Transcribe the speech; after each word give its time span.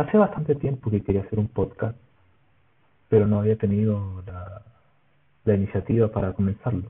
Hace 0.00 0.16
bastante 0.16 0.54
tiempo 0.54 0.90
que 0.90 1.02
quería 1.02 1.20
hacer 1.20 1.38
un 1.38 1.48
podcast, 1.48 1.94
pero 3.10 3.26
no 3.26 3.40
había 3.40 3.56
tenido 3.56 4.22
la, 5.44 5.54
iniciativa 5.54 6.08
para 6.08 6.32
comenzarlo. 6.32 6.84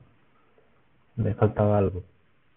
Me 1.17 1.33
faltaba 1.33 1.77
algo. 1.77 2.03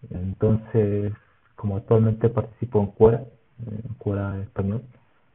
Entonces, 0.09 1.11
como 1.57 1.75
actualmente 1.75 2.29
participo 2.29 2.79
en 2.79 2.85
Cuera, 2.87 3.25
en 3.67 3.95
Cuera 3.95 4.39
español, 4.39 4.83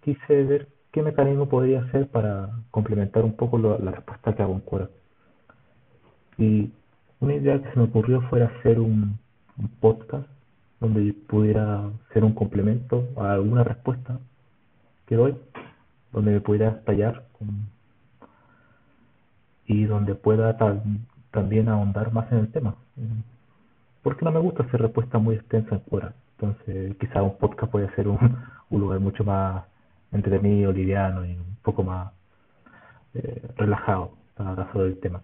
quise 0.01 0.43
ver 0.45 0.69
qué 0.91 1.03
mecanismo 1.03 1.51
podría 1.51 1.83
hacer 1.83 2.09
para 2.09 2.49
complementar 2.71 3.23
un 3.23 3.35
poco 3.35 3.59
la 3.59 3.91
respuesta 3.91 4.35
que 4.35 4.43
hago 4.43 4.55
en 4.55 4.61
Cuera. 4.61 4.89
Y 6.39 6.73
una 7.21 7.35
idea 7.35 7.63
que 7.63 7.71
se 7.71 7.79
me 7.79 7.85
ocurrió 7.85 8.23
fue 8.31 8.43
hacer 8.43 8.81
un, 8.81 9.19
podcast 9.81 10.27
donde 10.81 11.13
pudiera 11.13 11.91
ser 12.15 12.25
un 12.25 12.33
complemento 12.33 13.07
a 13.19 13.33
alguna 13.35 13.65
respuesta 13.65 14.19
que 15.11 15.17
doy, 15.17 15.37
donde 16.13 16.31
me 16.31 16.41
pudiera 16.41 16.69
estallar 16.69 17.25
y 19.67 19.85
donde 19.85 20.15
pueda 20.15 20.57
también 21.33 21.69
ahondar 21.69 22.13
más 22.13 22.31
en 22.31 22.39
el 22.39 22.53
tema. 22.53 22.77
Porque 24.05 24.25
no 24.25 24.31
me 24.31 24.39
gusta 24.39 24.63
hacer 24.63 24.81
respuestas 24.81 25.21
muy 25.21 25.35
extensas 25.35 25.73
en 25.73 25.81
fuera. 25.83 26.15
Entonces, 26.39 26.97
quizá 26.99 27.25
un 27.25 27.37
podcast 27.39 27.73
puede 27.73 27.93
ser 27.97 28.07
un, 28.07 28.39
un 28.71 28.81
lugar 28.81 29.01
mucho 29.01 29.25
más 29.25 29.65
entretenido, 30.13 30.71
liviano 30.71 31.27
y 31.27 31.33
un 31.33 31.57
poco 31.63 31.83
más 31.83 32.13
eh, 33.15 33.43
relajado 33.57 34.13
para 34.37 34.55
caso 34.55 34.85
del 34.85 35.01
tema. 35.01 35.23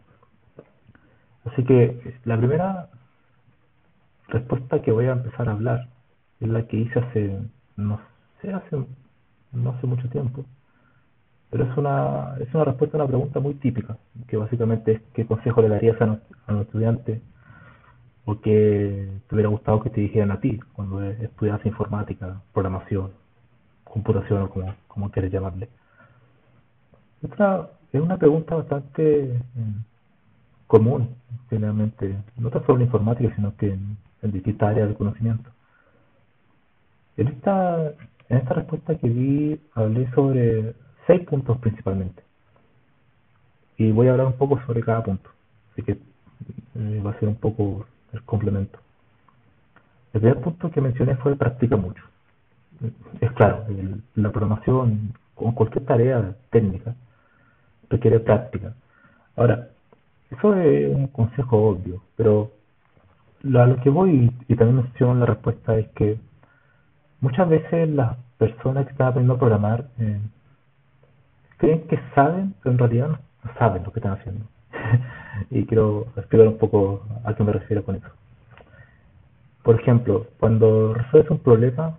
Así 1.44 1.62
que 1.62 2.18
la 2.24 2.36
primera 2.36 2.88
respuesta 4.26 4.82
que 4.82 4.90
voy 4.90 5.06
a 5.06 5.12
empezar 5.12 5.48
a 5.48 5.52
hablar 5.52 5.88
es 6.40 6.48
la 6.48 6.66
que 6.66 6.76
hice 6.76 6.98
hace, 6.98 7.38
no 7.76 8.00
sé, 8.42 8.52
hace 8.52 8.84
no 9.56 9.70
hace 9.70 9.86
mucho 9.86 10.08
tiempo. 10.08 10.44
Pero 11.50 11.64
es 11.64 11.76
una, 11.76 12.36
es 12.40 12.52
una 12.54 12.64
respuesta 12.64 12.96
a 12.96 13.00
una 13.00 13.08
pregunta 13.08 13.40
muy 13.40 13.54
típica, 13.54 13.96
que 14.26 14.36
básicamente 14.36 14.92
es 14.92 15.00
qué 15.14 15.26
consejo 15.26 15.62
le 15.62 15.68
darías 15.68 16.00
a, 16.00 16.18
a 16.46 16.52
un 16.52 16.62
estudiante 16.62 17.20
o 18.24 18.40
que 18.40 19.08
te 19.28 19.34
hubiera 19.34 19.48
gustado 19.48 19.82
que 19.82 19.90
te 19.90 20.00
dijeran 20.00 20.32
a 20.32 20.40
ti 20.40 20.58
cuando 20.72 21.02
estudias 21.02 21.64
informática, 21.64 22.40
programación, 22.52 23.12
computación 23.84 24.42
o 24.42 24.50
como, 24.50 24.74
como 24.88 25.10
quieres 25.10 25.32
llamarle. 25.32 25.68
Esta 27.22 27.70
es 27.92 28.00
una 28.00 28.18
pregunta 28.18 28.56
bastante 28.56 29.24
eh, 29.32 29.40
común, 30.66 31.14
generalmente, 31.48 32.16
no 32.36 32.50
solo 32.50 32.76
en 32.76 32.82
informática, 32.82 33.34
sino 33.36 33.56
que 33.56 33.72
en, 33.72 33.96
distintas 34.22 34.70
áreas 34.70 34.88
de 34.88 34.96
conocimiento. 34.96 35.48
En 37.16 37.28
esta, 37.28 37.92
en 38.28 38.38
esta 38.38 38.54
respuesta 38.54 38.96
que 38.96 39.08
vi 39.08 39.60
hablé 39.74 40.10
sobre 40.12 40.74
seis 41.06 41.24
puntos 41.26 41.58
principalmente. 41.58 42.22
Y 43.78 43.92
voy 43.92 44.08
a 44.08 44.12
hablar 44.12 44.26
un 44.26 44.34
poco 44.34 44.60
sobre 44.66 44.82
cada 44.82 45.02
punto. 45.02 45.30
Así 45.72 45.82
que 45.82 45.92
eh, 45.92 47.02
va 47.04 47.10
a 47.10 47.18
ser 47.18 47.28
un 47.28 47.36
poco 47.36 47.86
el 48.12 48.22
complemento. 48.22 48.78
El 50.12 50.20
primer 50.20 50.40
punto 50.40 50.70
que 50.70 50.80
mencioné 50.80 51.16
fue 51.16 51.36
practica 51.36 51.76
mucho. 51.76 52.02
Es 53.20 53.32
claro, 53.32 53.64
la 54.14 54.30
programación, 54.30 55.14
como 55.34 55.54
cualquier 55.54 55.84
tarea 55.84 56.34
técnica, 56.50 56.94
requiere 57.88 58.20
práctica. 58.20 58.74
Ahora, 59.36 59.68
eso 60.30 60.54
es 60.54 60.94
un 60.94 61.06
consejo 61.08 61.68
obvio, 61.68 62.02
pero 62.16 62.50
a 63.44 63.66
lo 63.66 63.76
que 63.82 63.90
voy, 63.90 64.32
y 64.48 64.56
también 64.56 64.84
menciono 64.84 65.12
en 65.12 65.20
la 65.20 65.26
respuesta, 65.26 65.76
es 65.78 65.88
que 65.88 66.18
muchas 67.20 67.48
veces 67.48 67.88
las 67.88 68.16
personas 68.38 68.86
que 68.86 68.92
están 68.92 69.08
aprendiendo 69.08 69.34
a 69.34 69.38
programar 69.38 69.86
eh, 69.98 70.20
creen 71.58 71.86
que 71.88 71.98
saben, 72.14 72.54
pero 72.62 72.72
en 72.72 72.78
realidad 72.78 73.08
no 73.44 73.54
saben 73.58 73.82
lo 73.82 73.92
que 73.92 74.00
están 74.00 74.12
haciendo. 74.12 74.44
y 75.50 75.64
quiero 75.66 76.06
explicar 76.16 76.48
un 76.48 76.58
poco 76.58 77.02
a 77.24 77.34
qué 77.34 77.44
me 77.44 77.52
refiero 77.52 77.84
con 77.84 77.96
eso. 77.96 78.08
Por 79.62 79.80
ejemplo, 79.80 80.26
cuando 80.38 80.94
resuelves 80.94 81.30
un 81.30 81.38
problema, 81.38 81.96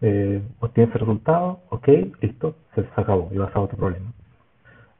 eh, 0.00 0.40
obtienes 0.60 0.94
el 0.94 1.00
resultado, 1.00 1.60
ok, 1.70 1.88
listo, 2.20 2.54
se, 2.74 2.86
acabó 2.96 3.28
y 3.32 3.38
vas 3.38 3.54
a 3.54 3.60
otro 3.60 3.76
problema. 3.76 4.12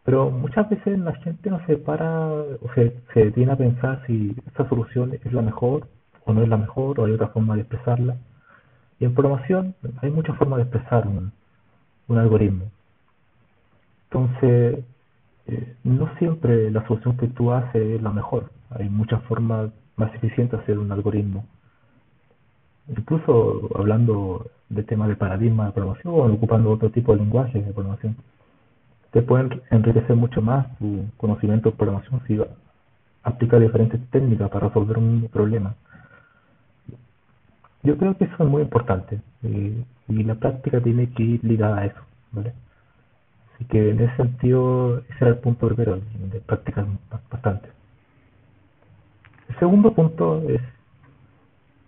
Pero 0.05 0.31
muchas 0.31 0.69
veces 0.69 0.99
la 0.99 1.15
gente 1.17 1.51
no 1.51 1.65
se 1.67 1.77
para 1.77 2.31
o 2.31 2.73
se, 2.75 2.97
se 3.13 3.27
detiene 3.27 3.53
a 3.53 3.57
pensar 3.57 4.03
si 4.07 4.35
esa 4.53 4.69
solución 4.69 5.13
es 5.13 5.33
la 5.33 5.43
mejor 5.43 5.87
o 6.25 6.33
no 6.33 6.43
es 6.43 6.49
la 6.49 6.57
mejor 6.57 6.99
o 6.99 7.05
hay 7.05 7.13
otra 7.13 7.29
forma 7.29 7.55
de 7.55 7.61
expresarla. 7.61 8.17
Y 9.01 9.05
en 9.05 9.15
programación 9.15 9.75
hay 10.03 10.11
muchas 10.11 10.37
formas 10.37 10.59
de 10.59 10.63
expresar 10.65 11.07
un, 11.07 11.33
algoritmo. 12.19 12.65
Entonces, 14.11 14.85
eh, 15.47 15.75
no 15.85 16.09
siempre 16.19 16.71
la 16.71 16.87
solución 16.87 17.17
que 17.17 17.29
tú 17.29 17.53
haces 17.53 17.97
es 17.97 18.03
la 18.03 18.11
mejor. 18.11 18.51
Hay 18.71 18.89
muchas 18.89 19.23
formas 19.25 19.71
más 19.97 20.15
eficientes 20.15 20.59
de 20.59 20.63
hacer 20.63 20.79
un 20.79 20.91
algoritmo. 20.91 21.45
Incluso 22.89 23.69
hablando 23.79 24.47
de 24.69 24.83
temas 24.83 25.09
de 25.09 25.17
paradigma 25.17 25.67
de 25.67 25.73
programación 25.73 26.15
o 26.15 26.33
ocupando 26.33 26.71
otro 26.71 26.91
tipo 26.91 27.13
de 27.13 27.19
lenguaje 27.19 27.63
de 27.63 27.73
programación. 27.73 28.17
Te 29.11 29.23
pueden 29.23 29.63
enriquecer 29.71 30.17
mucho 30.17 30.43
más 30.43 30.67
tu 30.79 31.05
conocimiento 31.17 31.71
de 31.71 31.77
programación 31.77 32.21
si 32.27 32.39
aplica 33.23 33.59
diferentes 33.59 34.01
técnicas 34.11 34.51
para 34.51 34.69
resolver 34.69 34.99
un 34.99 35.29
problema. 35.33 35.75
Yo 37.89 37.97
creo 37.97 38.15
que 38.19 38.25
es 38.25 38.39
muy 38.41 38.61
importante 38.61 39.19
eh, 39.45 39.83
y 40.09 40.23
la 40.23 40.35
práctica 40.35 40.79
tiene 40.79 41.09
que 41.09 41.23
ir 41.23 41.43
ligada 41.43 41.79
a 41.79 41.87
eso. 41.87 42.01
¿vale? 42.33 42.53
Así 43.55 43.65
que 43.65 43.93
en 43.93 44.01
ese 44.01 44.15
sentido, 44.15 44.99
ese 44.99 45.17
era 45.23 45.29
el 45.29 45.39
punto 45.39 45.69
primero, 45.69 45.99
de 46.31 46.41
practicar 46.41 46.85
bastante. 47.31 47.71
El 49.49 49.59
segundo 49.59 49.95
punto 49.95 50.43
es 50.51 50.61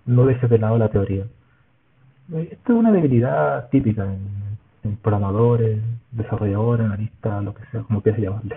no 0.06 0.24
dejes 0.24 0.48
de 0.48 0.58
lado 0.58 0.78
la 0.78 0.88
teoría. 0.88 1.26
Esto 2.32 2.72
es 2.72 2.78
una 2.78 2.92
debilidad 2.92 3.68
típica 3.68 4.06
en, 4.06 4.96
programadores, 5.02 5.82
desarrolladores, 6.12 6.86
analistas, 6.86 7.44
lo 7.44 7.52
que 7.52 7.66
sea, 7.66 7.82
como 7.82 8.00
quieras 8.00 8.22
llamarle, 8.22 8.56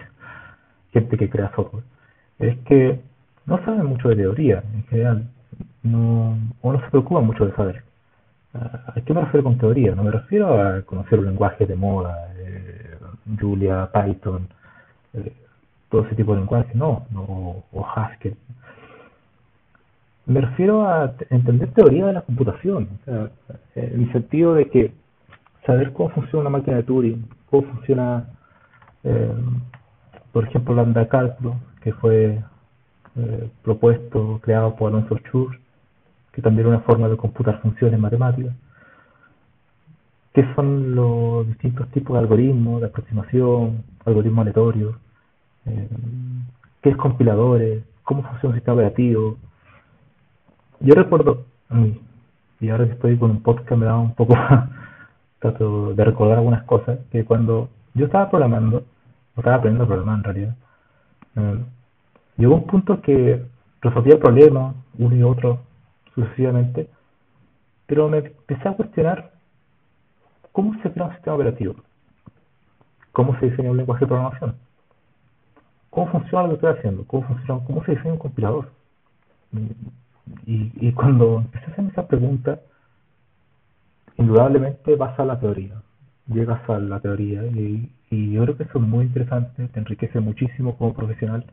gente 0.93 1.17
que 1.17 1.29
crea 1.29 1.51
software. 1.53 1.83
Es 2.39 2.57
que 2.59 3.01
no 3.45 3.57
saben 3.65 3.85
mucho 3.85 4.07
de 4.07 4.15
teoría 4.15 4.63
en 4.73 4.83
general, 4.85 5.27
no, 5.83 6.37
o 6.61 6.73
no 6.73 6.79
se 6.81 6.89
preocupan 6.89 7.25
mucho 7.25 7.45
de 7.45 7.55
saber. 7.55 7.83
¿A 8.53 9.01
qué 9.05 9.13
me 9.13 9.21
refiero 9.21 9.43
con 9.43 9.57
teoría? 9.57 9.95
No 9.95 10.03
me 10.03 10.11
refiero 10.11 10.61
a 10.61 10.81
conocer 10.83 11.19
un 11.19 11.25
lenguaje 11.25 11.65
de 11.65 11.75
moda, 11.75 12.29
Julia, 13.39 13.89
Python, 13.91 14.47
eh, 15.13 15.33
todo 15.89 16.05
ese 16.05 16.15
tipo 16.15 16.33
de 16.33 16.39
lenguaje, 16.39 16.71
no, 16.75 17.05
no 17.11 17.63
o 17.71 17.85
Haskell. 17.95 18.35
Me 20.25 20.39
refiero 20.39 20.87
a 20.87 21.13
entender 21.29 21.71
teoría 21.73 22.05
de 22.05 22.13
la 22.13 22.21
computación, 22.21 22.87
en 23.75 24.01
el 24.01 24.11
sentido 24.13 24.53
de 24.53 24.69
que 24.69 24.93
saber 25.65 25.91
cómo 25.91 26.09
funciona 26.09 26.47
una 26.47 26.57
máquina 26.57 26.77
de 26.77 26.83
Turing, 26.83 27.27
cómo 27.49 27.63
funciona, 27.73 28.25
eh, 29.03 29.33
por 30.31 30.47
ejemplo, 30.47 30.75
lambda 30.75 31.07
cálculo, 31.07 31.57
que 31.81 31.91
fue 31.93 32.41
eh, 33.15 33.49
propuesto, 33.63 34.39
creado 34.41 34.75
por 34.75 34.91
Alonso 34.91 35.17
Schur, 35.17 35.59
que 36.33 36.41
también 36.41 36.67
es 36.67 36.73
una 36.73 36.81
forma 36.81 37.07
de 37.07 37.17
computar 37.17 37.61
funciones 37.61 37.99
matemáticas 37.99 38.53
qué 40.33 40.43
son 40.55 40.95
los 40.95 41.47
distintos 41.47 41.87
tipos 41.89 42.15
de 42.15 42.19
algoritmos 42.19 42.81
de 42.81 42.87
aproximación, 42.87 43.83
algoritmos 44.05 44.41
aleatorios, 44.41 44.95
eh, 45.65 45.87
qué 46.81 46.89
es 46.89 46.97
compiladores, 46.97 47.83
cómo 48.03 48.23
funciona 48.23 48.49
un 48.49 48.55
sistema 48.55 48.75
operativo. 48.75 49.37
Yo 50.79 50.95
recuerdo, 50.95 51.45
y 52.59 52.69
ahora 52.69 52.85
que 52.85 52.93
estoy 52.93 53.17
con 53.17 53.31
un 53.31 53.43
podcast 53.43 53.71
me 53.73 53.85
da 53.85 53.97
un 53.97 54.15
poco, 54.15 54.35
trato 55.39 55.93
de 55.93 56.03
recordar 56.03 56.39
algunas 56.39 56.63
cosas, 56.63 56.99
que 57.11 57.23
cuando 57.25 57.69
yo 57.93 58.05
estaba 58.07 58.29
programando, 58.29 58.83
o 59.35 59.39
estaba 59.39 59.57
aprendiendo 59.57 59.83
a 59.83 59.87
programar 59.87 60.17
en 60.17 60.23
realidad, 60.23 60.55
eh, 61.35 61.59
llegó 62.37 62.55
un 62.55 62.67
punto 62.67 63.01
que 63.01 63.45
resolvía 63.81 64.19
problemas, 64.19 64.75
uno 64.97 65.15
y 65.15 65.23
otro, 65.23 65.59
sucesivamente, 66.15 66.89
pero 67.85 68.09
me 68.09 68.19
empecé 68.19 68.67
a 68.67 68.73
cuestionar 68.73 69.31
cómo 70.51 70.73
se 70.81 70.91
crea 70.91 71.07
un 71.07 71.13
sistema 71.13 71.35
operativo, 71.35 71.75
cómo 73.11 73.37
se 73.39 73.49
diseña 73.49 73.71
un 73.71 73.77
lenguaje 73.77 74.05
de 74.05 74.07
programación, 74.07 74.55
cómo 75.89 76.11
funciona 76.11 76.43
lo 76.43 76.49
que 76.49 76.55
estoy 76.55 76.79
haciendo, 76.79 77.05
cómo 77.05 77.27
funciona, 77.27 77.63
cómo 77.65 77.83
se 77.83 77.91
diseña 77.91 78.13
un 78.13 78.19
compilador. 78.19 78.71
Y, 80.45 80.91
cuando 80.93 81.39
empecé 81.39 81.65
a 81.65 81.69
hacerme 81.69 81.91
esa 81.91 82.07
pregunta, 82.07 82.59
indudablemente 84.17 84.95
vas 84.95 85.19
a 85.19 85.25
la 85.25 85.39
teoría, 85.39 85.81
llegas 86.27 86.67
a 86.69 86.79
la 86.79 86.99
teoría 86.99 87.45
y, 87.45 87.91
y 88.09 88.31
yo 88.31 88.43
creo 88.43 88.57
que 88.57 88.63
eso 88.63 88.79
es 88.79 88.83
muy 88.83 89.05
interesante, 89.05 89.67
te 89.67 89.79
enriquece 89.79 90.19
muchísimo 90.19 90.77
como 90.77 90.93
profesional 90.93 91.45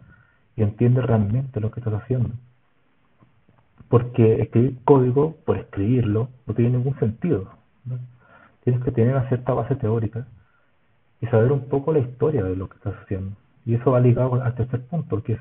y 0.56 0.62
entiendes 0.62 1.04
realmente 1.04 1.60
lo 1.60 1.70
que 1.70 1.80
estás 1.80 1.94
haciendo. 1.94 2.30
Porque 3.90 4.40
escribir 4.40 4.78
código 4.84 5.36
por 5.44 5.58
escribirlo 5.58 6.30
no 6.46 6.54
tiene 6.54 6.78
ningún 6.78 6.98
sentido. 6.98 7.50
Tienes 8.64 8.82
que 8.82 8.92
tener 8.92 9.14
una 9.14 9.28
cierta 9.28 9.52
base 9.52 9.74
teórica 9.74 10.26
y 11.20 11.26
saber 11.26 11.52
un 11.52 11.68
poco 11.68 11.92
la 11.92 11.98
historia 11.98 12.42
de 12.44 12.56
lo 12.56 12.68
que 12.68 12.76
estás 12.76 12.94
haciendo. 13.02 13.36
Y 13.66 13.74
eso 13.74 13.90
va 13.90 14.00
ligado 14.00 14.42
al 14.42 14.54
tercer 14.54 14.80
punto, 14.86 15.22
que 15.22 15.34
es 15.34 15.40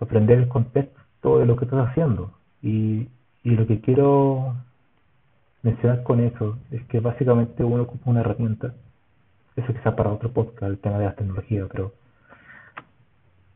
aprender 0.00 0.38
el 0.38 0.48
contexto 0.48 1.38
de 1.38 1.46
lo 1.46 1.56
que 1.56 1.66
estás 1.66 1.88
haciendo. 1.88 2.32
Y, 2.62 3.08
y 3.44 3.50
lo 3.50 3.66
que 3.68 3.80
quiero 3.80 4.56
mencionar 5.62 6.02
con 6.02 6.20
eso 6.20 6.58
es 6.70 6.82
que 6.84 7.00
básicamente 7.00 7.62
uno 7.62 7.82
ocupa 7.82 8.10
una 8.10 8.20
herramienta, 8.20 8.74
eso 9.56 9.72
quizá 9.72 9.96
para 9.96 10.12
otro 10.12 10.30
podcast, 10.30 10.64
el 10.64 10.78
tema 10.78 10.98
de 10.98 11.06
la 11.06 11.14
tecnología, 11.14 11.66
pero 11.70 11.92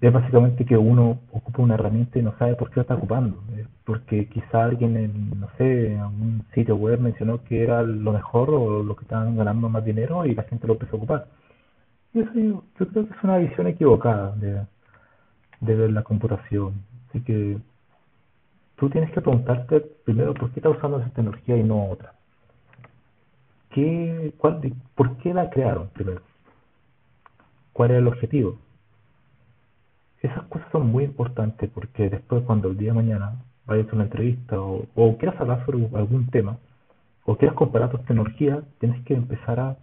es 0.01 0.13
básicamente 0.13 0.65
que 0.65 0.77
uno 0.79 1.21
ocupa 1.31 1.63
una 1.63 1.75
herramienta 1.75 2.19
y 2.19 2.23
no 2.23 2.35
sabe 2.39 2.55
por 2.55 2.71
qué 2.71 2.77
la 2.77 2.83
está 2.83 2.95
ocupando. 2.95 3.43
Porque 3.85 4.29
quizá 4.29 4.65
alguien 4.65 4.97
en, 4.97 5.41
no 5.41 5.49
sé, 5.59 5.93
en 5.93 6.03
un 6.03 6.45
sitio 6.55 6.77
web 6.77 7.01
mencionó 7.01 7.45
que 7.45 7.63
era 7.63 7.83
lo 7.83 8.13
mejor 8.13 8.51
o 8.51 8.83
lo 8.83 8.97
que 8.97 9.05
estaban 9.05 9.37
ganando 9.37 9.69
más 9.69 9.85
dinero 9.85 10.25
y 10.25 10.35
la 10.35 10.45
gente 10.45 10.67
lo 10.67 10.75
empezó 10.75 10.97
a 10.97 10.99
ocupar. 10.99 11.27
Y 12.15 12.21
eso 12.21 12.33
yo, 12.35 12.65
creo 12.77 13.07
que 13.07 13.15
es 13.15 13.25
una 13.25 13.39
visión 13.39 13.67
equivocada 13.67 14.35
de, 14.37 14.65
de 15.61 15.91
la 15.91 16.03
computación. 16.03 16.83
Así 17.11 17.21
que 17.23 17.59
tú 18.77 18.89
tienes 18.89 19.13
que 19.13 19.21
preguntarte 19.21 19.81
primero 19.81 20.33
por 20.33 20.51
qué 20.51 20.61
estás 20.61 20.77
usando 20.77 20.99
esa 20.99 21.11
tecnología 21.11 21.57
y 21.57 21.63
no 21.63 21.91
otra. 21.91 22.15
¿Qué, 23.71 24.33
cuál, 24.39 24.61
¿Por 24.95 25.17
qué 25.19 25.35
la 25.35 25.51
crearon 25.51 25.89
primero? 25.91 26.23
¿Cuál 27.75 27.91
era 27.91 28.01
el 28.01 28.09
objetivo? 28.09 28.59
Esas 30.23 30.43
cosas 30.45 30.69
son 30.71 30.89
muy 30.89 31.05
importantes 31.05 31.71
porque 31.71 32.11
después 32.11 32.45
cuando 32.45 32.69
el 32.69 32.77
día 32.77 32.93
de 32.93 33.03
mañana 33.03 33.33
vayas 33.67 33.91
a 33.91 33.95
una 33.95 34.05
entrevista 34.05 34.61
o, 34.61 35.17
quieras 35.19 35.41
hablar 35.41 35.65
sobre 35.65 35.87
algún 35.97 36.27
tema 36.29 36.59
o 37.25 37.37
quieras 37.37 37.57
comparar 37.57 37.91
tus 37.91 38.05
tecnologías, 38.05 38.65
tienes 38.79 39.03
que 39.05 39.15
empezar 39.15 39.61
a, 39.61 39.77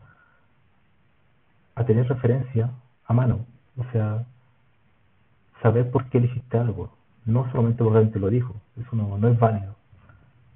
a 1.76 1.86
tener 1.86 2.08
referencia 2.08 2.72
a 3.06 3.14
mano. 3.14 3.46
O 3.78 3.84
sea, 3.92 4.26
saber 5.62 5.90
por 5.92 6.06
qué 6.10 6.18
elegiste 6.18 6.58
algo, 6.58 6.92
no 7.26 7.50
solamente 7.52 7.84
porque 7.84 7.98
alguien 7.98 8.14
te 8.14 8.20
lo 8.20 8.30
dijo, 8.30 8.56
eso 8.80 8.96
no, 8.96 9.18
no 9.18 9.28
es 9.28 9.40
válido. 9.40 9.76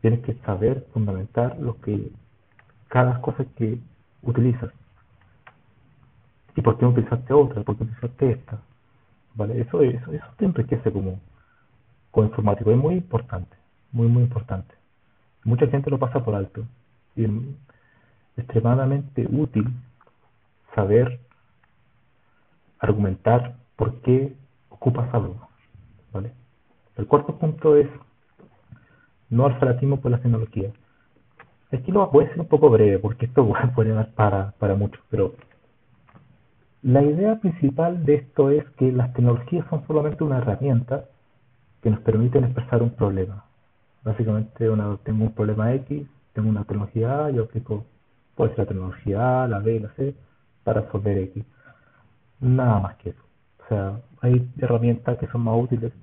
Tienes 0.02 0.22
que 0.22 0.34
saber 0.46 0.88
fundamentar 0.94 1.58
lo 1.60 1.80
que 1.82 2.12
cada 2.88 3.22
cosa 3.22 3.46
que 3.56 3.80
utilizas. 4.22 4.72
¿Y 6.56 6.62
por 6.62 6.78
qué 6.78 6.84
no 6.84 6.92
utilizaste 6.92 7.34
otra? 7.34 7.64
¿Por 7.64 7.78
qué 7.78 7.84
utilizaste 7.84 8.32
esta? 8.32 8.60
¿Vale? 9.36 9.62
Eso, 9.62 9.82
eso, 9.82 10.12
eso 10.12 10.26
te 10.38 10.46
enriquece 10.46 10.92
como, 10.92 11.20
como 12.12 12.28
informático, 12.28 12.72
es 12.72 12.78
muy 12.78 12.96
importante, 12.96 13.56
muy, 13.92 14.08
muy 14.08 14.24
importante. 14.24 14.74
Mucha 15.44 15.68
gente 15.68 15.90
lo 15.90 15.98
pasa 15.98 16.24
por 16.24 16.36
alto 16.36 16.66
y 17.16 17.26
es 17.26 17.32
extremadamente 18.38 19.28
útil 19.30 19.68
saber 20.76 21.20
argumentar 22.80 23.56
por 23.76 24.02
qué 24.02 24.36
ocupas 24.70 25.14
algo, 25.14 25.48
¿vale? 26.12 26.32
El 26.98 27.08
cuarto 27.08 27.38
punto 27.38 27.76
es 27.76 27.88
no 29.30 29.46
al 29.46 29.58
fanatismo 29.60 30.00
por 30.02 30.12
la 30.12 30.20
tecnología. 30.20 30.72
Aquí 31.72 31.92
lo 31.92 32.06
voy 32.08 32.26
a 32.26 32.30
ser 32.30 32.40
un 32.40 32.48
poco 32.48 32.70
breve 32.70 33.00
porque 33.00 33.26
esto 33.28 33.48
puede 33.76 33.92
dar 33.92 34.12
para, 34.14 34.52
para 34.60 34.76
mucho, 34.76 35.00
pero 35.10 35.34
la 36.84 37.04
idea 37.04 37.40
principal 37.40 38.04
de 38.06 38.16
esto 38.16 38.50
es 38.50 38.68
que 38.72 38.92
las 38.92 39.14
tecnologías 39.14 39.66
son 39.70 39.86
solamente 39.86 40.24
una 40.24 40.40
herramienta 40.40 41.06
que 41.82 41.92
nos 41.92 42.00
permiten 42.00 42.44
expresar 42.44 42.82
un 42.82 42.92
problema. 42.92 43.46
Básicamente, 44.04 44.68
tengo 45.04 45.24
un 45.26 45.34
problema 45.34 45.74
X, 45.76 46.08
tengo 46.34 46.50
una 46.50 46.64
tecnología 46.64 47.26
A, 47.26 47.30
yo 47.30 47.44
aplico, 47.44 47.86
puede 48.36 48.52
ser 48.52 48.60
la 48.60 48.66
tecnología 48.66 49.44
A, 49.44 49.48
la 49.48 49.60
B, 49.60 49.80
la 49.80 49.90
C, 49.94 50.16
para 50.64 50.82
resolver 50.82 51.18
X. 51.20 51.46
Nada 52.40 52.80
más 52.80 52.96
que 52.96 53.10
eso. 53.12 53.22
O 53.64 53.68
sea, 53.70 54.02
hay 54.22 54.50
herramientas 54.58 55.20
que 55.20 55.28
son 55.28 55.42
más 55.42 55.56
útiles 55.62 55.94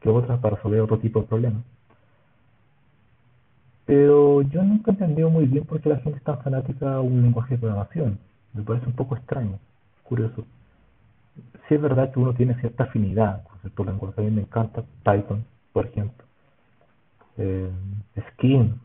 que 0.00 0.08
otras 0.08 0.38
para 0.40 0.56
resolver 0.56 0.80
otro 0.80 0.98
tipo 0.98 1.20
de 1.20 1.26
problemas. 1.26 1.62
Pero 3.84 4.42
yo 4.42 4.62
nunca 4.62 4.90
he 4.90 4.94
entendido 4.94 5.28
muy 5.28 5.46
bien 5.46 5.64
por 5.64 5.80
qué 5.80 5.90
la 5.90 5.98
gente 5.98 6.18
es 6.18 6.24
tan 6.24 6.40
fanática 6.42 6.94
a 6.94 7.00
un 7.00 7.22
lenguaje 7.22 7.54
de 7.54 7.60
programación. 7.60 8.18
Me 8.54 8.62
parece 8.62 8.86
un 8.86 8.94
poco 8.94 9.16
extraño 9.16 9.58
curioso. 10.08 10.46
Sí 11.68 11.74
es 11.74 11.80
verdad 11.80 12.12
que 12.12 12.18
uno 12.18 12.34
tiene 12.34 12.54
cierta 12.60 12.84
afinidad 12.84 13.44
con 13.44 13.60
ciertos 13.60 13.86
lenguajes. 13.86 14.18
A 14.18 14.22
mí 14.22 14.30
me 14.30 14.42
encanta 14.42 14.82
Python, 15.04 15.44
por 15.72 15.86
ejemplo. 15.86 16.24
Eh, 17.36 17.70
Skin, 18.32 18.80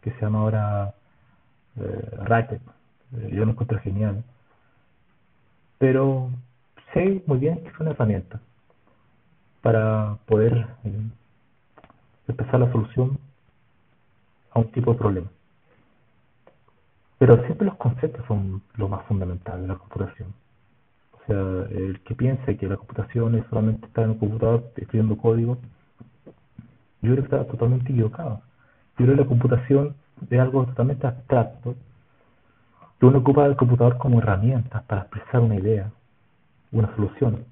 que 0.00 0.12
se 0.12 0.20
llama 0.20 0.38
ahora 0.40 0.94
eh, 1.76 2.10
Racket. 2.24 2.62
Eh, 3.16 3.30
yo 3.32 3.44
lo 3.44 3.52
encuentro 3.52 3.78
genial. 3.80 4.22
Pero 5.78 6.30
sé 6.94 7.22
muy 7.26 7.38
bien 7.38 7.62
que 7.62 7.68
es 7.68 7.80
una 7.80 7.90
herramienta 7.90 8.40
para 9.62 10.16
poder 10.26 10.66
eh, 10.84 11.02
empezar 12.28 12.60
la 12.60 12.70
solución 12.70 13.18
a 14.52 14.60
un 14.60 14.70
tipo 14.72 14.92
de 14.92 14.98
problema. 14.98 15.28
Pero 17.18 17.44
siempre 17.46 17.66
los 17.66 17.76
conceptos 17.76 18.24
son 18.26 18.62
lo 18.74 18.88
más 18.88 19.04
fundamental 19.06 19.62
de 19.62 19.68
la 19.68 19.76
computación. 19.76 20.34
O 21.22 21.26
sea, 21.26 21.36
el 21.70 22.00
que 22.00 22.14
piense 22.14 22.56
que 22.56 22.66
la 22.66 22.76
computación 22.76 23.36
es 23.36 23.44
solamente 23.48 23.86
estar 23.86 24.04
en 24.04 24.10
un 24.10 24.18
computador 24.18 24.72
escribiendo 24.76 25.16
código, 25.16 25.58
yo 27.00 27.12
creo 27.12 27.16
que 27.16 27.22
está 27.22 27.44
totalmente 27.46 27.92
equivocado. 27.92 28.42
Yo 28.98 29.04
creo 29.04 29.16
que 29.16 29.22
la 29.22 29.28
computación 29.28 29.94
es 30.30 30.40
algo 30.40 30.66
totalmente 30.66 31.06
abstracto, 31.06 31.74
que 32.98 33.06
uno 33.06 33.18
ocupa 33.18 33.46
el 33.46 33.56
computador 33.56 33.98
como 33.98 34.18
herramienta 34.18 34.82
para 34.82 35.02
expresar 35.02 35.40
una 35.40 35.56
idea, 35.56 35.90
una 36.72 36.94
solución, 36.96 37.44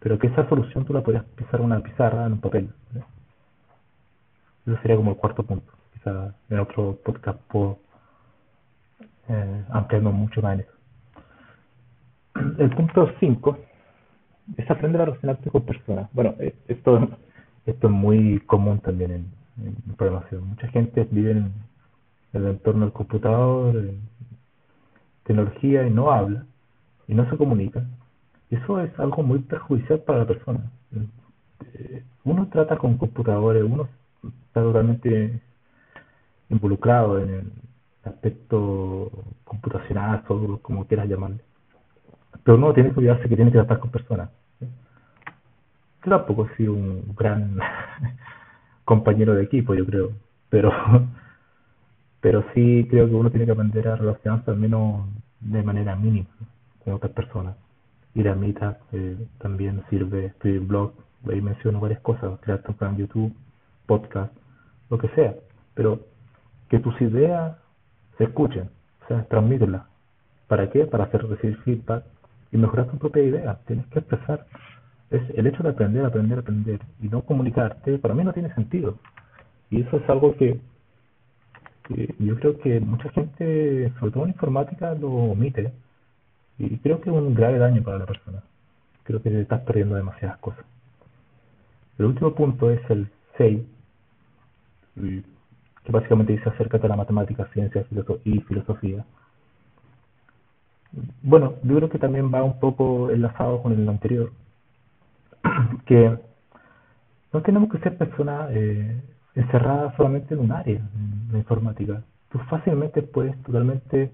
pero 0.00 0.18
que 0.18 0.28
esa 0.28 0.48
solución 0.48 0.84
tú 0.84 0.92
la 0.92 1.02
podrías 1.02 1.24
expresar 1.24 1.60
en 1.60 1.66
una 1.66 1.80
pizarra, 1.80 2.26
en 2.26 2.32
un 2.34 2.40
papel. 2.40 2.70
Eso 4.66 4.76
sería 4.82 4.96
como 4.96 5.12
el 5.12 5.16
cuarto 5.16 5.42
punto. 5.44 5.72
Quizá 5.94 6.34
en 6.50 6.58
otro 6.58 6.98
podcast 7.04 7.40
puedo 7.48 7.78
eh, 9.28 9.64
ampliarnos 9.70 10.14
mucho 10.14 10.42
más 10.42 10.54
en 10.54 10.60
eso 10.60 10.77
el 12.58 12.70
punto 12.70 13.10
5 13.20 13.58
es 14.56 14.70
aprender 14.70 15.02
a 15.02 15.04
relacionarte 15.06 15.50
con 15.50 15.62
personas. 15.62 16.08
Bueno, 16.12 16.34
eh, 16.38 16.54
esto, 16.68 17.08
es 17.66 17.82
muy 17.82 18.40
común 18.40 18.80
también 18.80 19.10
en, 19.12 19.38
programación. 19.96 20.48
Mucha 20.48 20.68
gente 20.68 21.06
vive 21.10 21.32
en, 21.32 21.52
el 22.32 22.46
entorno 22.46 22.84
del 22.84 22.92
computador, 22.92 23.76
en 23.76 24.00
tecnología 25.24 25.86
y 25.86 25.90
no 25.90 26.10
habla 26.12 26.44
y 27.08 27.14
no 27.14 27.28
se 27.28 27.36
comunica. 27.36 27.84
Eso 28.50 28.80
es 28.80 28.98
algo 28.98 29.22
muy 29.22 29.40
perjudicial 29.40 30.00
para 30.00 30.20
la 30.20 30.26
persona. 30.26 30.70
Eh, 31.74 32.02
uno 32.24 32.48
trata 32.48 32.76
con 32.78 32.96
computadores, 32.96 33.64
uno 33.64 33.88
está 34.46 34.62
totalmente 34.62 35.40
involucrado 36.50 37.18
en 37.18 37.30
el 37.30 37.52
aspecto 38.04 39.10
computacional, 39.44 40.22
todo 40.26 40.58
como 40.58 40.86
quieras 40.86 41.08
llamarle 41.08 41.47
pero 42.48 42.56
uno 42.56 42.72
tiene 42.72 42.92
que 42.92 43.00
olvidarse 43.00 43.28
que 43.28 43.36
tiene 43.36 43.52
que 43.52 43.58
tratar 43.58 43.78
con 43.78 43.90
personas. 43.90 44.30
Yo 44.58 44.68
tampoco 46.08 46.46
he 46.46 46.56
sido 46.56 46.72
un 46.72 47.14
gran 47.14 47.58
compañero 48.86 49.34
de 49.34 49.42
equipo, 49.42 49.74
yo 49.74 49.84
creo, 49.84 50.12
pero 50.48 50.72
pero 52.22 52.42
sí 52.54 52.86
creo 52.88 53.06
que 53.06 53.14
uno 53.14 53.28
tiene 53.28 53.44
que 53.44 53.52
aprender 53.52 53.86
a 53.88 53.96
relacionarse 53.96 54.50
al 54.50 54.56
menos 54.56 55.04
de 55.40 55.62
manera 55.62 55.94
mínima 55.94 56.26
con 56.82 56.94
otras 56.94 57.12
personas. 57.12 57.54
Ir 58.14 58.30
a 58.30 58.34
Meetup 58.34 58.78
también 59.36 59.84
sirve, 59.90 60.24
escribir 60.24 60.60
blog, 60.60 60.92
ahí 61.30 61.42
menciono 61.42 61.80
varias 61.80 62.00
cosas, 62.00 62.40
crear 62.40 62.62
tu 62.62 62.74
canal 62.76 62.96
YouTube, 62.96 63.36
podcast, 63.84 64.32
lo 64.88 64.96
que 64.96 65.08
sea, 65.08 65.34
pero 65.74 66.00
que 66.70 66.78
tus 66.78 66.98
ideas 67.02 67.58
se 68.16 68.24
escuchen, 68.24 68.70
o 69.04 69.08
sea, 69.08 69.24
transmítelas. 69.24 69.82
¿Para 70.46 70.70
qué? 70.70 70.86
Para 70.86 71.04
hacer 71.04 71.28
recibir 71.28 71.58
feedback 71.58 72.04
y 72.52 72.56
mejorar 72.56 72.86
tu 72.88 72.98
propia 72.98 73.22
idea. 73.22 73.58
Tienes 73.66 73.86
que 73.86 73.98
expresar. 74.00 74.46
Es 75.10 75.22
el 75.36 75.46
hecho 75.46 75.62
de 75.62 75.70
aprender, 75.70 76.04
aprender, 76.04 76.38
aprender 76.40 76.80
y 77.00 77.08
no 77.08 77.22
comunicarte, 77.22 77.98
para 77.98 78.14
mí 78.14 78.24
no 78.24 78.32
tiene 78.32 78.54
sentido. 78.54 78.98
Y 79.70 79.82
eso 79.82 79.96
es 79.96 80.08
algo 80.08 80.34
que, 80.36 80.60
yo 82.18 82.36
creo 82.36 82.58
que 82.58 82.80
mucha 82.80 83.08
gente, 83.10 83.92
sobre 83.98 84.12
todo 84.12 84.24
en 84.24 84.30
informática, 84.30 84.94
lo 84.94 85.08
omite. 85.08 85.72
Y 86.58 86.76
creo 86.78 87.00
que 87.00 87.10
es 87.10 87.16
un 87.16 87.34
grave 87.34 87.58
daño 87.58 87.82
para 87.82 87.98
la 87.98 88.06
persona. 88.06 88.42
Creo 89.04 89.22
que 89.22 89.40
estás 89.40 89.60
perdiendo 89.62 89.94
demasiadas 89.94 90.38
cosas. 90.38 90.64
El 91.98 92.06
último 92.06 92.34
punto 92.34 92.70
es 92.70 92.80
el 92.90 93.08
6, 93.38 93.60
que 94.94 95.92
básicamente 95.92 96.32
dice 96.32 96.48
acércate 96.48 96.86
a 96.86 96.90
la 96.90 96.96
matemática, 96.96 97.48
ciencia 97.52 97.84
y 98.24 98.40
filosofía. 98.40 99.04
Bueno, 101.22 101.54
yo 101.62 101.76
creo 101.76 101.90
que 101.90 101.98
también 101.98 102.32
va 102.32 102.42
un 102.42 102.58
poco 102.58 103.10
enlazado 103.10 103.62
con 103.62 103.72
el 103.72 103.88
anterior, 103.88 104.32
que 105.86 106.18
no 107.32 107.42
tenemos 107.42 107.70
que 107.70 107.78
ser 107.78 107.96
personas 107.98 108.50
eh, 108.52 109.00
encerradas 109.34 109.94
solamente 109.96 110.34
en 110.34 110.40
un 110.40 110.52
área, 110.52 110.76
en 110.76 111.28
la 111.32 111.38
informática. 111.38 112.02
Tú 112.30 112.38
fácilmente 112.50 113.02
puedes 113.02 113.40
totalmente 113.42 114.10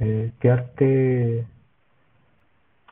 eh, 0.00 0.32
quedarte, 0.40 1.46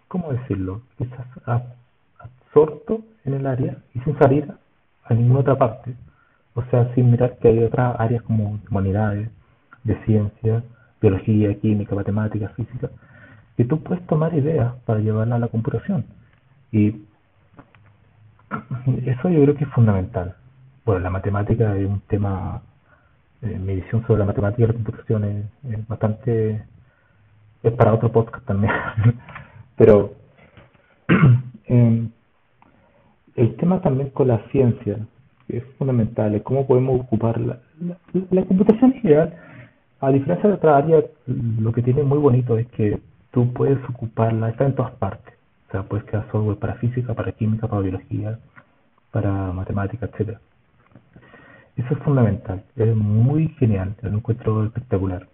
¿cómo 0.09 0.33
decirlo? 0.33 0.83
Quizás 0.99 1.27
absorto 1.45 3.03
en 3.25 3.35
el 3.35 3.47
área 3.47 3.79
y 3.95 4.01
sin 4.01 4.19
salir 4.19 4.53
a 5.05 5.15
ninguna 5.15 5.41
otra 5.41 5.59
parte. 5.59 5.95
O 6.55 6.63
sea, 6.65 6.93
sin 6.95 7.11
mirar 7.11 7.37
que 7.39 7.49
hay 7.49 7.63
otras 7.63 7.99
áreas 7.99 8.23
como 8.23 8.59
humanidades, 8.71 9.29
de 9.85 9.97
ciencia, 10.05 10.65
biología, 11.01 11.55
química, 11.61 11.95
matemáticas, 11.95 12.53
física, 12.55 12.91
que 13.57 13.65
tú 13.65 13.83
puedes 13.83 14.07
tomar 14.07 14.35
ideas 14.35 14.75
para 14.85 15.01
llevarla 15.01 15.37
a 15.37 15.39
la 15.39 15.49
computación. 15.49 16.05
Y 16.73 17.03
eso 19.07 19.29
yo 19.29 19.43
creo 19.43 19.55
que 19.55 19.65
es 19.65 19.71
fundamental. 19.71 20.35
Bueno, 20.85 21.01
la 21.01 21.11
matemática 21.11 21.77
es 21.77 21.87
un 21.87 22.01
tema, 22.01 22.63
eh, 23.43 23.59
mi 23.59 23.77
visión 23.77 24.07
sobre 24.07 24.21
la 24.21 24.27
matemática 24.27 24.65
y 24.65 24.67
la 24.67 24.73
computación 24.75 25.25
es, 25.25 25.89
bastante, 25.89 26.65
es 27.63 27.73
para 27.73 27.95
otro 27.95 28.13
podcast 28.13 28.45
también. 28.45 28.73
Pero 29.77 30.15
eh, 31.67 32.09
el 33.37 33.57
tema 33.57 33.81
también 33.81 34.11
con 34.11 34.29
la 34.29 34.39
ciencia, 34.51 34.99
es 35.49 35.65
fundamental, 35.79 36.35
es 36.35 36.43
cómo 36.43 36.67
podemos 36.67 37.01
ocupar 37.01 37.41
la, 37.41 37.59
la, 38.31 38.45
computación 38.45 38.93
en 38.93 39.01
general, 39.01 39.35
a 40.01 40.11
diferencia 40.11 40.49
de 40.49 40.57
otra 40.57 40.77
área, 40.77 41.03
lo 41.27 41.73
que 41.73 41.83
tiene 41.83 42.03
muy 42.03 42.19
bonito 42.19 42.59
es 42.59 42.67
que 42.69 42.99
tú 43.37 43.53
puedes 43.53 43.79
ocuparla, 43.91 44.49
está 44.49 44.65
en 44.65 44.75
todas 44.75 44.93
partes. 44.93 45.35
O 45.69 45.71
sea, 45.71 45.83
puedes 45.83 46.07
crear 46.07 46.27
software 46.33 46.57
para 46.57 46.77
física, 46.77 47.13
para 47.13 47.33
química, 47.33 47.69
para 47.69 47.83
biología, 47.83 48.39
para 49.11 49.53
matemática, 49.53 50.07
etcétera. 50.07 50.41
Eso 51.77 51.89
es 51.93 51.99
fundamental, 51.99 52.65
es 52.77 52.97
muy 52.97 53.49
genial, 53.59 53.95
lo 54.01 54.17
encuentro 54.17 54.65
espectacular. 54.65 55.29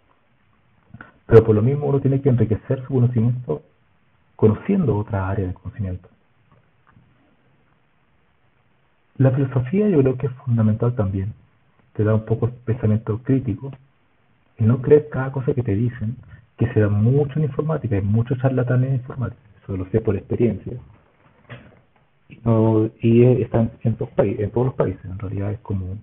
Pero 1.26 1.44
por 1.44 1.54
lo 1.54 1.62
mismo 1.62 1.86
uno 1.86 2.00
tiene 2.00 2.20
que 2.20 2.28
enriquecer 2.28 2.82
su 2.84 2.94
conocimiento 2.94 3.62
conociendo 4.34 4.96
otra 4.96 5.28
área 5.28 5.46
de 5.46 5.54
conocimiento. 5.54 6.08
La 9.16 9.30
filosofía 9.30 9.88
yo 9.88 10.00
creo 10.00 10.18
que 10.18 10.26
es 10.26 10.32
fundamental 10.44 10.96
también. 10.96 11.34
Te 11.92 12.02
da 12.02 12.16
un 12.16 12.24
poco 12.24 12.48
de 12.48 12.52
pensamiento 12.64 13.18
crítico 13.18 13.70
y 14.58 14.64
no 14.64 14.82
crees 14.82 15.04
cada 15.12 15.30
cosa 15.30 15.54
que 15.54 15.62
te 15.62 15.76
dicen, 15.76 16.16
que 16.64 16.72
se 16.74 16.80
da 16.80 16.88
mucho 16.88 17.38
en 17.38 17.44
informática, 17.44 17.96
hay 17.96 18.02
muchos 18.02 18.38
charlatanes 18.38 18.88
en 18.88 18.94
informática, 18.96 19.42
eso 19.62 19.76
lo 19.76 19.84
sé 19.86 20.00
por 20.00 20.16
experiencia. 20.16 20.74
y 23.00 23.42
está 23.42 23.68
en, 23.82 23.96
todos, 23.96 24.66
los 24.66 24.74
países, 24.74 25.04
en 25.04 25.18
realidad 25.18 25.52
es 25.52 25.60
como 25.60 25.98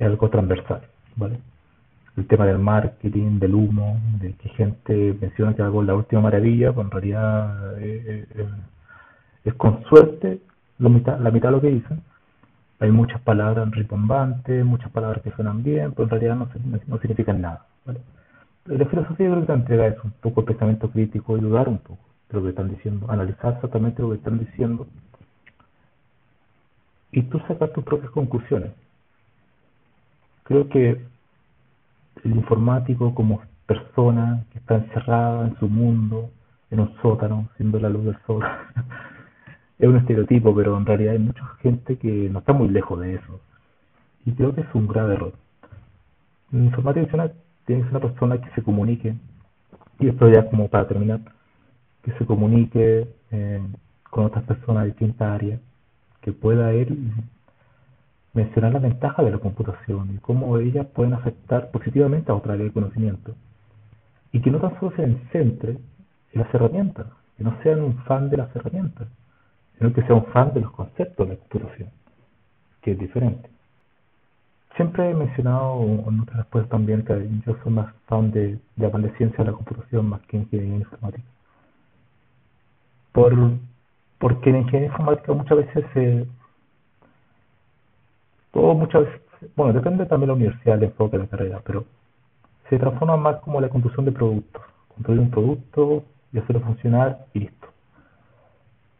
algo 0.00 0.30
transversal, 0.30 0.82
¿vale? 1.16 1.38
El 2.16 2.26
tema 2.26 2.46
del 2.46 2.58
marketing, 2.58 3.38
del 3.38 3.54
humo, 3.54 4.00
de 4.20 4.32
que 4.34 4.48
gente 4.50 5.16
menciona 5.20 5.54
que 5.54 5.62
algo 5.62 5.82
es 5.82 5.88
la 5.88 5.94
última 5.94 6.22
maravilla, 6.22 6.72
pues 6.72 6.86
en 6.86 6.90
realidad 6.90 7.78
eh, 7.78 8.26
eh, 8.34 8.46
es 9.44 9.54
con 9.54 9.84
suerte 9.84 10.40
la 10.78 10.88
mitad, 10.88 11.20
la 11.20 11.30
mitad 11.30 11.50
de 11.50 11.56
lo 11.56 11.60
que 11.60 11.70
dicen, 11.70 12.00
hay 12.80 12.90
muchas 12.90 13.20
palabras 13.20 13.70
rimbombantes, 13.70 14.64
muchas 14.64 14.90
palabras 14.90 15.22
que 15.22 15.32
suenan 15.32 15.62
bien, 15.62 15.92
pero 15.92 16.04
en 16.04 16.10
realidad 16.10 16.36
no, 16.36 16.48
no 16.86 16.98
significan 16.98 17.40
nada. 17.42 17.66
¿vale? 17.84 18.00
La 18.66 18.84
filosofía 18.86 19.28
creo 19.28 19.40
que 19.40 19.46
te 19.46 19.52
entrega 19.52 19.86
es 19.86 20.04
un 20.04 20.10
poco 20.20 20.40
el 20.40 20.46
pensamiento 20.46 20.90
crítico 20.90 21.36
y 21.36 21.40
dudar 21.40 21.68
un 21.68 21.78
poco 21.78 22.00
de 22.28 22.36
lo 22.36 22.42
que 22.42 22.48
están 22.50 22.68
diciendo, 22.68 23.08
analizar 23.08 23.54
exactamente 23.54 24.02
lo 24.02 24.10
que 24.10 24.16
están 24.16 24.38
diciendo 24.38 24.86
y 27.12 27.22
tú 27.22 27.38
sacar 27.46 27.70
tus 27.70 27.84
propias 27.84 28.10
conclusiones. 28.10 28.72
Creo 30.42 30.68
que 30.68 31.00
el 32.24 32.30
informático 32.36 33.14
como 33.14 33.40
persona 33.66 34.44
que 34.52 34.58
está 34.58 34.76
encerrada 34.76 35.46
en 35.46 35.56
su 35.58 35.68
mundo, 35.68 36.30
en 36.70 36.80
un 36.80 36.94
sótano, 37.00 37.48
siendo 37.56 37.78
la 37.78 37.88
luz 37.88 38.04
del 38.04 38.18
sol, 38.26 38.44
es 39.78 39.88
un 39.88 39.96
estereotipo, 39.96 40.54
pero 40.54 40.76
en 40.76 40.86
realidad 40.86 41.12
hay 41.12 41.20
mucha 41.20 41.44
gente 41.62 41.96
que 41.98 42.28
no 42.30 42.40
está 42.40 42.52
muy 42.52 42.68
lejos 42.68 43.00
de 43.00 43.14
eso. 43.14 43.40
Y 44.24 44.32
creo 44.32 44.54
que 44.54 44.62
es 44.62 44.74
un 44.74 44.88
grave 44.88 45.14
error. 45.14 45.32
En 46.52 46.64
informática 46.64 47.32
tiene 47.66 47.82
que 47.82 47.88
ser 47.88 47.98
una 47.98 48.08
persona 48.08 48.40
que 48.40 48.50
se 48.54 48.62
comunique, 48.62 49.14
y 49.98 50.08
esto 50.08 50.28
ya 50.28 50.48
como 50.48 50.68
para 50.68 50.88
terminar, 50.88 51.20
que 52.02 52.12
se 52.12 52.24
comunique 52.24 53.08
eh, 53.32 53.60
con 54.10 54.26
otras 54.26 54.44
personas 54.44 54.84
de 54.84 54.90
distintas 54.90 55.28
áreas, 55.34 55.60
que 56.20 56.32
pueda 56.32 56.72
él 56.72 57.12
mencionar 58.32 58.72
la 58.72 58.78
ventaja 58.80 59.22
de 59.22 59.30
la 59.30 59.38
computación 59.38 60.14
y 60.14 60.18
cómo 60.18 60.58
ellas 60.58 60.86
pueden 60.94 61.14
afectar 61.14 61.70
positivamente 61.70 62.30
a 62.30 62.34
otra 62.34 62.52
área 62.52 62.66
de 62.66 62.72
conocimiento. 62.72 63.34
Y 64.32 64.40
que 64.40 64.50
no 64.50 64.60
tan 64.60 64.78
solo 64.78 64.94
se 64.94 65.16
centre 65.32 65.78
en 66.32 66.40
las 66.40 66.52
herramientas, 66.54 67.06
que 67.36 67.44
no 67.44 67.56
sean 67.62 67.82
un 67.82 67.96
fan 68.04 68.28
de 68.28 68.36
las 68.36 68.54
herramientas, 68.54 69.08
sino 69.78 69.92
que 69.92 70.02
sea 70.02 70.14
un 70.14 70.26
fan 70.26 70.52
de 70.52 70.60
los 70.60 70.70
conceptos 70.72 71.26
de 71.26 71.34
la 71.34 71.40
computación, 71.40 71.90
que 72.82 72.92
es 72.92 72.98
diferente. 72.98 73.55
Siempre 74.76 75.10
he 75.10 75.14
mencionado 75.14 75.82
en 75.82 76.20
otras 76.20 76.36
respuestas 76.38 76.70
también 76.70 77.04
que 77.04 77.28
yo 77.46 77.56
soy 77.62 77.72
más 77.72 77.94
fan 78.06 78.30
de 78.30 78.58
llamar 78.76 79.02
de 79.02 79.16
ciencia 79.16 79.38
de 79.38 79.50
la 79.50 79.56
computación 79.56 80.08
más 80.08 80.20
que 80.22 80.36
ingeniería 80.36 80.76
informática. 80.76 81.24
Por, 83.12 83.34
porque 84.18 84.50
en 84.50 84.56
ingeniería 84.56 84.88
informática 84.88 85.32
muchas 85.32 85.58
veces 85.58 85.84
se... 85.94 86.26
todo 88.52 88.74
muchas 88.74 89.04
veces, 89.04 89.20
bueno, 89.56 89.72
depende 89.72 90.04
también 90.06 90.28
de 90.28 90.34
la 90.34 90.34
universidad, 90.34 90.76
el 90.76 90.84
enfoque 90.84 91.16
de 91.16 91.22
la 91.24 91.28
carrera, 91.30 91.62
pero 91.64 91.84
se 92.68 92.78
transforma 92.78 93.16
más 93.16 93.36
como 93.36 93.60
la 93.60 93.70
construcción 93.70 94.04
de 94.04 94.12
productos. 94.12 94.62
Construir 94.88 95.20
un 95.20 95.30
producto 95.30 96.04
y 96.32 96.38
hacerlo 96.38 96.60
funcionar 96.60 97.26
y 97.32 97.40
listo 97.40 97.66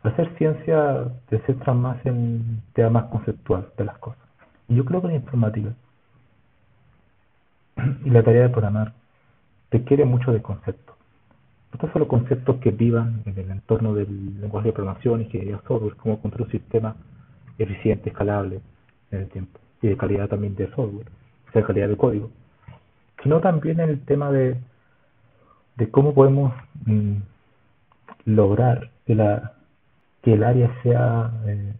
hacer 0.08 0.36
ciencia 0.36 1.08
te 1.28 1.38
centra 1.40 1.74
más 1.74 2.04
en 2.06 2.62
tema 2.74 2.90
más 2.90 3.04
conceptual 3.10 3.68
de 3.76 3.84
las 3.84 3.98
cosas. 3.98 4.25
Yo 4.68 4.84
creo 4.84 5.00
que 5.00 5.08
la 5.08 5.14
informática 5.14 5.74
y 8.04 8.10
la 8.10 8.22
tarea 8.22 8.42
de 8.42 8.48
programar 8.48 8.92
requiere 9.70 10.04
mucho 10.04 10.32
de 10.32 10.42
conceptos. 10.42 10.96
No 11.72 11.80
son 11.80 11.92
solo 11.92 12.08
conceptos 12.08 12.56
que 12.56 12.70
vivan 12.70 13.22
en 13.26 13.38
el 13.38 13.50
entorno 13.50 13.94
del 13.94 14.40
lenguaje 14.40 14.68
de 14.68 14.72
programación, 14.72 15.28
que 15.28 15.56
software, 15.66 15.96
como 15.96 16.20
construir 16.20 16.46
un 16.46 16.52
sistema 16.52 16.96
eficiente, 17.58 18.10
escalable 18.10 18.60
en 19.10 19.20
el 19.20 19.28
tiempo, 19.28 19.58
y 19.82 19.88
de 19.88 19.96
calidad 19.96 20.28
también 20.28 20.56
de 20.56 20.68
software, 20.68 21.08
o 21.48 21.52
sea, 21.52 21.64
calidad 21.64 21.88
de 21.88 21.96
código, 21.96 22.30
sino 23.22 23.40
también 23.40 23.80
en 23.80 23.90
el 23.90 24.00
tema 24.00 24.30
de, 24.30 24.56
de 25.76 25.90
cómo 25.90 26.14
podemos 26.14 26.54
mm, 26.86 27.16
lograr 28.26 28.90
que 29.06 29.14
la 29.14 29.52
que 30.26 30.34
el 30.34 30.42
área 30.42 30.68
sea 30.82 31.30
eh, 31.46 31.72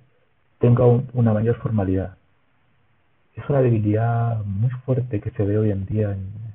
tenga 0.61 0.87
una 0.87 1.33
mayor 1.33 1.57
formalidad 1.57 2.17
es 3.37 3.49
una 3.51 3.61
debilidad 3.61 4.43
muy 4.45 4.71
fuerte 4.85 5.21
que 5.21 5.31
se 5.31 5.45
ve 5.45 5.59
hoy 5.59 5.71
en 5.71 5.87
día 5.87 6.13
en, 6.13 6.47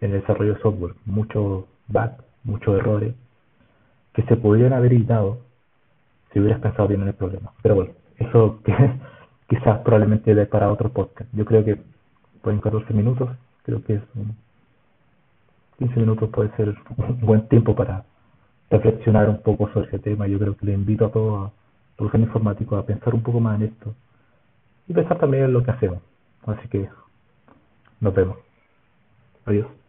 el 0.00 0.12
desarrollo 0.12 0.54
de 0.54 0.60
software. 0.60 0.94
Muchos 1.06 1.64
bugs, 1.86 2.16
muchos 2.42 2.76
errores 2.76 3.14
que 4.12 4.22
se 4.24 4.36
podrían 4.36 4.72
haber 4.72 4.92
evitado 4.92 5.38
si 6.32 6.40
hubieras 6.40 6.60
pensado 6.60 6.88
bien 6.88 7.02
en 7.02 7.08
el 7.08 7.14
problema. 7.14 7.52
Pero 7.62 7.76
bueno, 7.76 7.92
eso 8.18 8.60
que, 8.64 8.74
quizás 9.48 9.78
probablemente 9.80 10.34
dé 10.34 10.46
para 10.46 10.72
otro 10.72 10.90
podcast. 10.90 11.30
Yo 11.32 11.44
creo 11.44 11.64
que 11.64 11.78
pueden 12.42 12.60
14 12.60 12.92
minutos, 12.92 13.30
creo 13.62 13.82
que 13.84 13.94
es 13.94 14.02
un, 14.16 14.34
15 15.78 16.00
minutos 16.00 16.30
puede 16.30 16.50
ser 16.56 16.74
un 16.96 17.20
buen 17.20 17.48
tiempo 17.48 17.76
para 17.76 18.04
reflexionar 18.70 19.28
un 19.28 19.40
poco 19.40 19.68
sobre 19.72 19.86
ese 19.86 20.00
tema. 20.00 20.26
Yo 20.26 20.38
creo 20.40 20.56
que 20.56 20.66
le 20.66 20.72
invito 20.72 21.06
a 21.06 21.12
todos, 21.12 21.48
a 21.48 21.52
todos 21.96 22.12
los 22.12 22.22
informáticos, 22.22 22.76
a 22.76 22.86
pensar 22.86 23.14
un 23.14 23.22
poco 23.22 23.38
más 23.38 23.60
en 23.60 23.68
esto 23.68 23.94
y 24.88 24.92
pensar 24.92 25.18
también 25.18 25.44
en 25.44 25.52
lo 25.52 25.62
que 25.62 25.70
hacemos. 25.70 26.02
Así 26.46 26.68
que 26.68 26.88
nos 28.00 28.14
vemos. 28.14 28.36
Adiós. 29.44 29.81